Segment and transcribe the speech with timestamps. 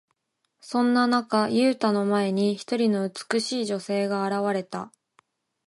[0.61, 4.91] そんな中、ユウタの前に、一人の美しい女性が現れた。